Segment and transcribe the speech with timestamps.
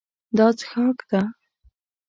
[0.37, 1.21] دا څښاک ده.